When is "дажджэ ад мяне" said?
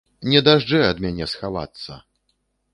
0.47-1.29